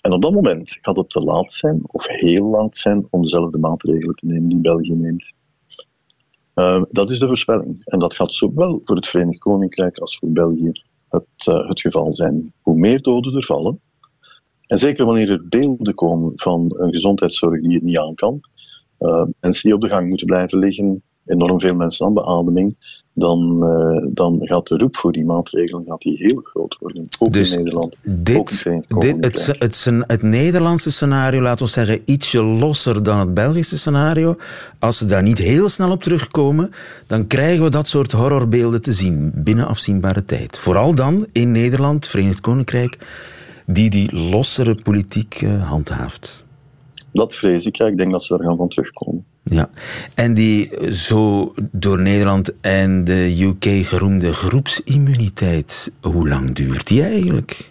[0.00, 3.58] En op dat moment gaat het te laat zijn, of heel laat zijn, om dezelfde
[3.58, 5.32] maatregelen te nemen die België neemt.
[6.90, 7.84] Dat is de voorspelling.
[7.84, 10.72] En dat gaat zowel voor het Verenigd Koninkrijk als voor België
[11.08, 12.52] het, het geval zijn.
[12.60, 13.80] Hoe meer doden er vallen,
[14.70, 18.40] en zeker wanneer er beelden komen van een gezondheidszorg die het niet aan kan,
[19.00, 22.76] uh, mensen die op de gang moeten blijven liggen, enorm veel mensen aan beademing,
[23.12, 27.08] dan, uh, dan gaat de roep voor die maatregelen gaat die heel groot worden.
[27.18, 27.96] Ook dus in Nederland.
[28.02, 28.50] Dit, ook
[29.04, 33.34] in dit, het, het, het, het Nederlandse scenario, laten we zeggen, ietsje losser dan het
[33.34, 34.36] Belgische scenario.
[34.78, 36.70] Als ze daar niet heel snel op terugkomen,
[37.06, 40.58] dan krijgen we dat soort horrorbeelden te zien binnen afzienbare tijd.
[40.58, 42.98] Vooral dan in Nederland, Verenigd Koninkrijk,
[43.66, 46.44] die die lossere politiek uh, handhaaft.
[47.12, 47.76] Dat vrees ik.
[47.76, 49.24] Ja, ik denk dat ze daar gaan van terugkomen.
[49.42, 49.70] Ja,
[50.14, 57.70] en die zo door Nederland en de UK geroemde groepsimmuniteit, hoe lang duurt die eigenlijk?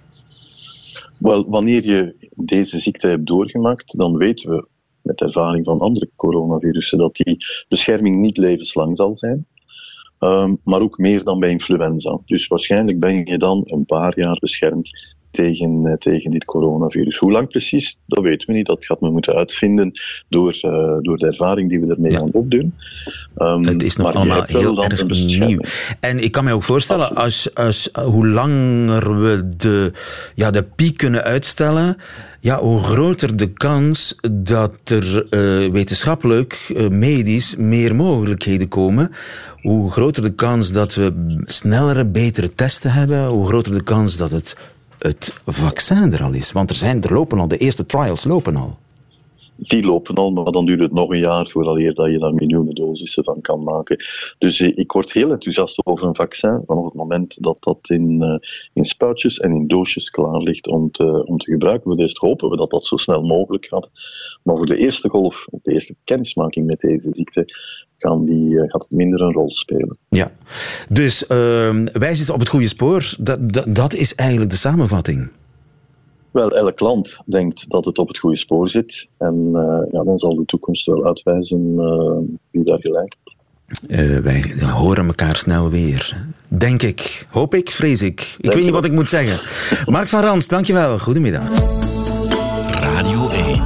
[1.19, 4.67] Wel, wanneer je deze ziekte hebt doorgemaakt, dan weten we
[5.01, 9.45] met ervaring van andere coronavirussen dat die bescherming niet levenslang zal zijn.
[10.19, 12.19] Um, maar ook meer dan bij influenza.
[12.25, 17.17] Dus waarschijnlijk ben je dan een paar jaar beschermd tegen, uh, tegen dit coronavirus.
[17.17, 18.65] Hoe lang precies, dat weten we niet.
[18.65, 19.91] Dat gaat men moeten uitvinden
[20.29, 22.17] door, uh, door de ervaring die we ermee ja.
[22.17, 22.73] gaan opdoen.
[23.37, 25.59] Um, het is nog allemaal heel erg nieuw.
[25.99, 29.91] En ik kan me ook voorstellen, als, als, hoe langer we de,
[30.35, 31.97] ja, de piek kunnen uitstellen,
[32.39, 39.11] ja, hoe groter de kans dat er uh, wetenschappelijk, uh, medisch, meer mogelijkheden komen.
[39.61, 43.27] Hoe groter de kans dat we snellere, betere testen hebben.
[43.27, 44.55] Hoe groter de kans dat het
[44.99, 46.51] het vaccin er al is.
[46.51, 48.77] Want er, zijn, er lopen al, de eerste trials lopen al.
[49.59, 52.75] Die lopen al, maar dan duurt het nog een jaar vooraleer dat je daar miljoenen
[52.75, 54.03] dosissen van kan maken.
[54.37, 58.23] Dus eh, ik word heel enthousiast over een vaccin vanaf het moment dat dat in,
[58.23, 58.35] uh,
[58.73, 61.99] in spuitjes en in doosjes klaar ligt om te, om te gebruiken.
[61.99, 63.89] Eerst hopen we dat dat zo snel mogelijk gaat.
[64.43, 67.53] Maar voor de eerste golf, de eerste kennismaking met deze ziekte,
[67.97, 69.97] gaan die, uh, gaat het minder een rol spelen.
[70.09, 70.31] Ja,
[70.89, 71.27] dus uh,
[71.93, 73.15] wij zitten op het goede spoor.
[73.19, 75.29] Dat, dat, dat is eigenlijk de samenvatting.
[76.31, 79.07] Wel, elk land denkt dat het op het goede spoor zit.
[79.17, 83.37] En uh, ja, dan zal de toekomst wel uitwijzen uh, wie daar gelijk heeft.
[83.87, 86.25] Uh, wij horen elkaar snel weer.
[86.47, 88.21] Denk ik, hoop ik, vrees ik.
[88.21, 89.39] Ik denk weet niet wat ik moet zeggen.
[89.85, 90.99] Mark van Rans, dankjewel.
[90.99, 91.47] Goedemiddag.
[92.71, 93.61] Radio 1.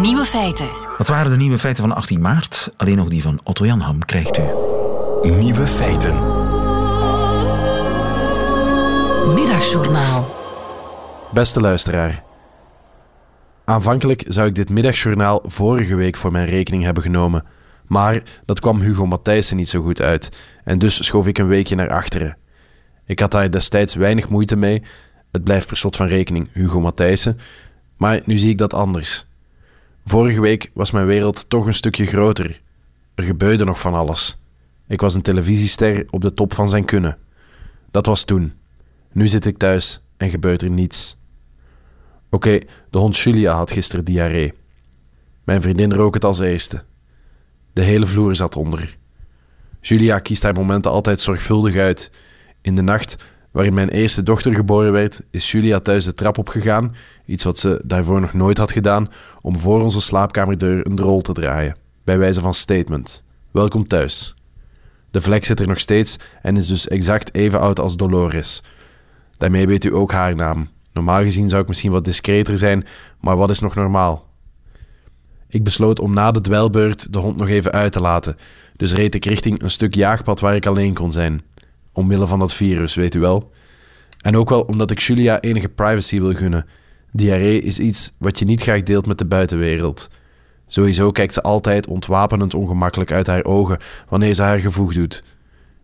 [0.00, 0.68] Nieuwe feiten.
[0.98, 2.70] Wat waren de nieuwe feiten van 18 maart?
[2.76, 4.42] Alleen nog die van Otto Jan Ham krijgt u.
[5.22, 6.14] Nieuwe feiten.
[9.34, 10.37] Middagjournaal.
[11.32, 12.22] Beste luisteraar.
[13.64, 17.44] Aanvankelijk zou ik dit middagjournaal vorige week voor mijn rekening hebben genomen,
[17.86, 21.74] maar dat kwam Hugo Matthijssen niet zo goed uit en dus schoof ik een weekje
[21.74, 22.36] naar achteren.
[23.04, 24.82] Ik had daar destijds weinig moeite mee,
[25.32, 27.38] het blijft per slot van rekening Hugo Matthijssen,
[27.96, 29.26] maar nu zie ik dat anders.
[30.04, 32.60] Vorige week was mijn wereld toch een stukje groter.
[33.14, 34.38] Er gebeurde nog van alles.
[34.86, 37.18] Ik was een televisiester op de top van zijn kunnen.
[37.90, 38.52] Dat was toen.
[39.12, 41.17] Nu zit ik thuis en gebeurt er niets.
[42.30, 42.58] Oké,
[42.90, 44.52] de hond Julia had gisteren diarree.
[45.44, 46.82] Mijn vriendin rook het als eerste.
[47.72, 48.96] De hele vloer zat onder.
[49.80, 52.10] Julia kiest haar momenten altijd zorgvuldig uit.
[52.62, 53.16] In de nacht
[53.50, 56.94] waarin mijn eerste dochter geboren werd, is Julia thuis de trap opgegaan,
[57.26, 59.08] iets wat ze daarvoor nog nooit had gedaan,
[59.40, 63.22] om voor onze slaapkamerdeur een rol te draaien, bij wijze van statement.
[63.50, 64.34] Welkom thuis.
[65.10, 68.62] De vlek zit er nog steeds en is dus exact even oud als Dolores.
[69.36, 70.68] Daarmee weet u ook haar naam.
[70.92, 72.86] Normaal gezien zou ik misschien wat discreter zijn,
[73.20, 74.26] maar wat is nog normaal?
[75.48, 78.36] Ik besloot om na de dwelbeurt de hond nog even uit te laten,
[78.76, 81.42] dus reed ik richting een stuk jaagpad waar ik alleen kon zijn.
[81.92, 83.50] Omwille van dat virus, weet u wel.
[84.20, 86.66] En ook wel omdat ik Julia enige privacy wil gunnen.
[87.12, 90.10] Diarree is iets wat je niet graag deelt met de buitenwereld.
[90.66, 95.24] Sowieso kijkt ze altijd ontwapenend ongemakkelijk uit haar ogen wanneer ze haar gevoeg doet.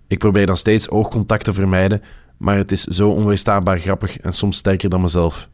[0.07, 2.03] Ik probeer dan steeds oogcontact te vermijden,
[2.37, 5.49] maar het is zo onweerstaanbaar grappig en soms sterker dan mezelf.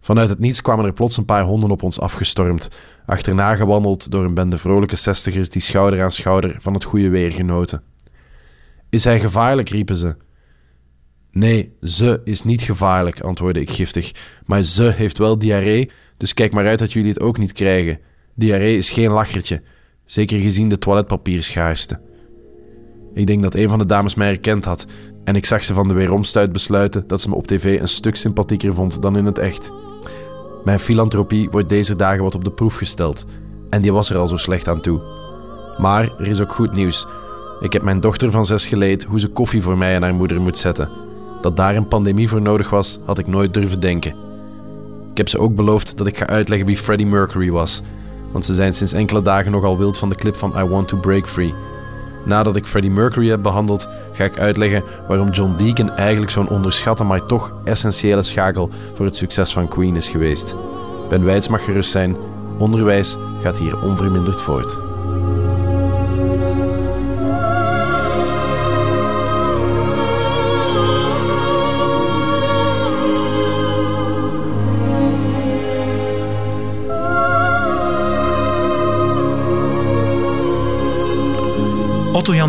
[0.00, 2.68] Vanuit het niets kwamen er plots een paar honden op ons afgestormd,
[3.06, 7.32] achterna gewandeld door een bende vrolijke zestigers die schouder aan schouder van het goede weer
[7.32, 7.82] genoten.
[8.90, 9.68] Is hij gevaarlijk?
[9.68, 10.16] riepen ze.
[11.30, 14.12] Nee, ze is niet gevaarlijk, antwoordde ik giftig,
[14.46, 17.98] maar ze heeft wel diarree, dus kijk maar uit dat jullie het ook niet krijgen.
[18.34, 19.62] Diarree is geen lachertje,
[20.04, 22.00] zeker gezien de toiletpapierschaarste.
[23.14, 24.86] Ik denk dat een van de dames mij herkend had
[25.28, 28.16] en ik zag ze van de weeromstuit besluiten dat ze me op tv een stuk
[28.16, 29.72] sympathieker vond dan in het echt.
[30.64, 33.24] Mijn filantropie wordt deze dagen wat op de proef gesteld
[33.70, 35.00] en die was er al zo slecht aan toe.
[35.78, 37.06] Maar er is ook goed nieuws.
[37.60, 40.40] Ik heb mijn dochter van zes geleid hoe ze koffie voor mij en haar moeder
[40.40, 40.90] moet zetten.
[41.40, 44.14] Dat daar een pandemie voor nodig was, had ik nooit durven denken.
[45.10, 47.82] Ik heb ze ook beloofd dat ik ga uitleggen wie Freddie Mercury was,
[48.32, 50.96] want ze zijn sinds enkele dagen nogal wild van de clip van I Want to
[50.96, 51.54] Break Free.
[52.24, 57.04] Nadat ik Freddie Mercury heb behandeld, ga ik uitleggen waarom John Deacon eigenlijk zo'n onderschatte,
[57.04, 60.56] maar toch essentiële schakel voor het succes van Queen is geweest.
[61.08, 62.16] Ben mag gerust zijn,
[62.58, 64.87] onderwijs gaat hier onverminderd voort.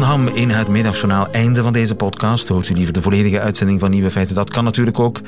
[0.10, 1.28] In het middagjournaal.
[1.32, 2.48] Einde van deze podcast.
[2.48, 4.36] Hoort u liever de volledige uitzending van Nieuwe Feiten?
[4.36, 5.22] Dat kan natuurlijk ook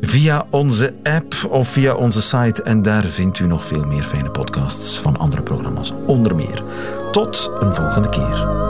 [0.00, 2.62] via onze app of via onze site.
[2.62, 5.92] En daar vindt u nog veel meer fijne podcasts van andere programma's.
[6.06, 6.64] Onder meer.
[7.12, 8.69] Tot een volgende keer.